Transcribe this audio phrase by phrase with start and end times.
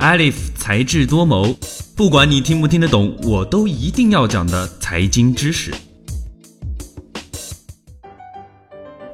[0.00, 1.54] Alif 才智多谋，
[1.94, 5.70] 不管你听不听得懂，我都一定要讲的财经知识。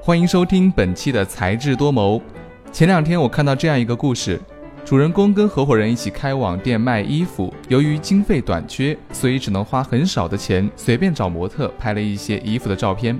[0.00, 2.22] 欢迎收听本期的才智多谋。
[2.70, 4.40] 前两天我看到这样一个故事，
[4.84, 13.18] 主人公跟合伙人一起开网店卖衣服，由于经费短缺，所以只能花很少的钱随便找模特拍了一些衣服的照片。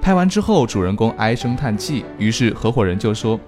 [0.00, 3.40] 拍完之后，主人公唉声叹气，于是合伙人就说：“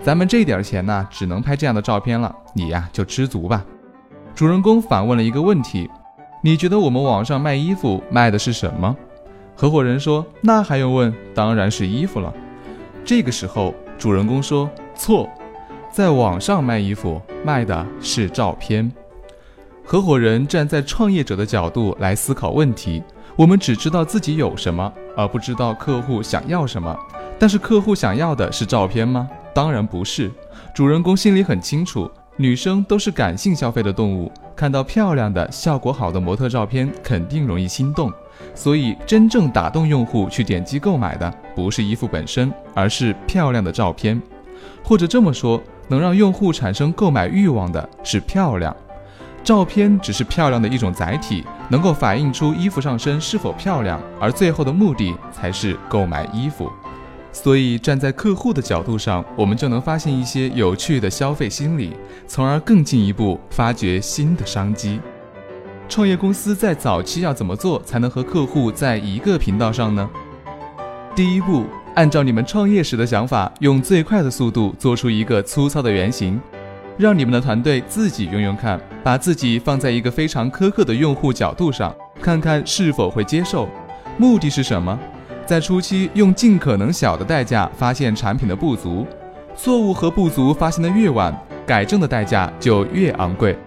[0.00, 3.64] 咱们这点钱呢，只能拍这样的照片了，你呀就知足吧。”
[4.34, 5.90] 主人公反问了一个问题
[6.42, 8.96] ：“你觉得我们网上卖衣服卖的是什么？”
[9.56, 11.14] 合伙人说：“那还用问？
[11.34, 12.32] 当然是衣服了。”
[13.04, 15.28] 这个时候，主人公说：“错，
[15.92, 18.90] 在网上卖衣服卖的是照片。”
[19.84, 23.02] 合伙人站在创业者的角度来思考问题。
[23.36, 26.96] 我们只知道自己有什么，而不知道客户想要什么。
[27.38, 29.28] 但是客户想要的是照片吗？
[29.52, 30.30] 当然不是。
[30.72, 38.12] 主人公心里很清楚，女生都是感性消费的动物，看到漂亮的、效果好的模特照片，肯定容易心动。
[38.54, 44.20] 所以，真正打动用户去点击购买的，不是衣服本身，而是漂亮的照片。
[44.84, 48.74] 或者这么说，能让用户产生购买欲望的是漂亮。
[49.44, 56.72] 照片只是漂亮的一种载体，能够反映出衣服上身是否漂亮，而最后的目的才是购买衣服。
[57.30, 61.92] 所以，站在客户的角度上，我们就能发现一些有趣的消费心理，
[62.26, 64.98] 从而更进一步发掘新的商机。
[65.88, 70.08] 创业公司在早期要怎么做才能和客户在一个频道上呢？
[71.14, 76.40] 第一步，按照你们创业时的想法，用最快的速度做出一个粗糙的原型。
[76.96, 83.68] 让你们的团队自己用用看，把自己放在一个非常苛刻的用户角度上，看看是否会接受。
[84.16, 84.96] 目的是什么？
[85.44, 89.04] 在初期用尽可能小的代价发现产品的不足，
[89.56, 93.58] 错误和不足发现的越晚，改正的代价就越昂贵。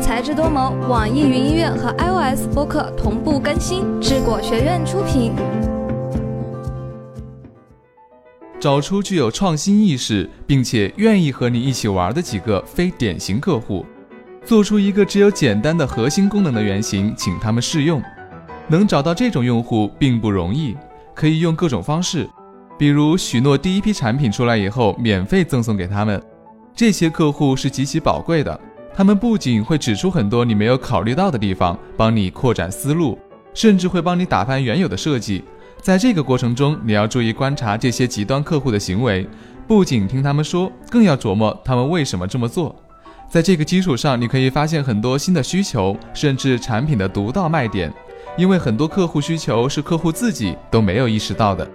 [0.00, 5.32] 才智多谋，网易云音乐和 iOS 播客同步更新，智果学院出品。
[8.62, 13.84] 找出具有创新意识，并且愿意和你一起玩的几个非典型客户，
[14.44, 18.00] 做出一个只有简单的核心功能的原型，请他们试用。
[18.68, 20.76] 能找到这种用户并不容易，
[21.12, 22.30] 可以用各种方式，
[22.78, 26.22] 比如许诺第一批产品出来以后免费赠送给他们。
[26.72, 28.60] 这些客户是极其宝贵的，
[28.94, 33.18] 他们不仅会指出很多你没有考虑到的地方，帮你扩展思路，
[33.54, 35.42] 甚至会帮你打翻原有的设计。
[35.82, 39.26] 在这个过程中，你要注意观察这些极端客户的行为，
[39.66, 42.72] 不仅听他们说，更要琢磨他们为什么这么做。
[43.28, 47.92] 在这个基础上，你可以发现很多新的需求，甚至产品的独到卖点，
[48.36, 51.68] 因为很多客户需求是客户自己都没有意识到的。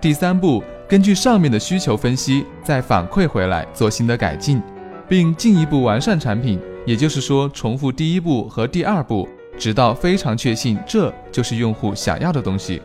[0.00, 4.62] 第三步，根据上面的需求分析，再反馈回来做新的改进，
[5.06, 6.58] 并进一步完善产品。
[6.86, 12.80] 也就是说，重复第一步和第二步，直到非常确信这就是用户想要的东西。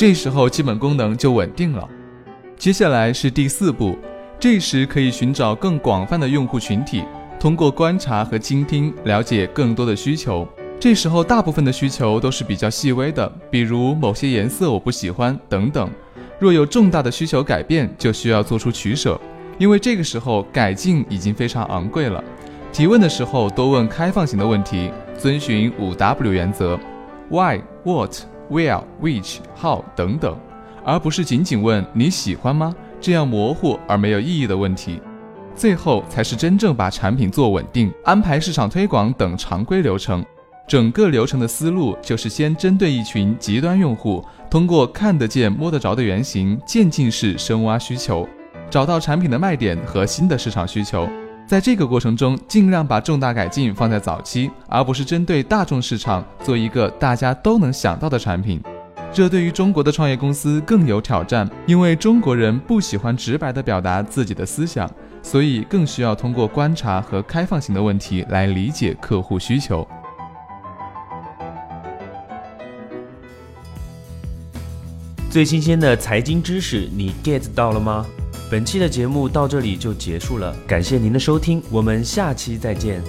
[0.00, 1.86] 这时候基本功能就稳定了。
[2.56, 3.98] 接下来是第四步，
[4.38, 7.04] 这时可以寻找更广泛的用户群体，
[7.38, 10.48] 通过观察和倾听了解更多的需求。
[10.80, 15.90] 这时候大部分的需求都是比较细微的，比如某些颜色我不喜欢等等。
[16.38, 19.20] 若有重大的需求改变，就需要做出取舍，
[19.58, 22.24] 因为这个时候改进已经非常昂贵了。
[22.72, 26.80] 提问的时候多问开放型的问题，遵循五 W 原则
[27.28, 28.16] ：Why、What。
[28.50, 30.36] Where, which, how 等等，
[30.84, 35.00] 而不是仅仅问你喜欢吗这样模糊而没有意义的问题。
[35.54, 40.24] 最后才是真正把产品做稳定，安排市场推广等常规流程。
[40.66, 48.28] 整个流程的思路就是先针对一群极端用户，通过看得见摸得着的原型，渐进式深挖需求，
[48.68, 51.08] 找到产品的卖点和新的市场需求。
[51.50, 58.62] 在这个过程中，尽量把重大改进放在早期，而不是针对大众市场做一个大家都能想到的产品。
[59.12, 64.88] 这对于中国的创业公司更有挑战，因为中国人不喜欢直白地表达自己的思想，
[65.24, 69.84] 所以更需要通过观察和开放型的问题来理解客户需求。
[75.28, 78.06] 最新鲜的财经知识，你 get 到了吗？
[78.50, 83.00] 本期的节目到这里就结束了，感谢您的收听，我们下期再见。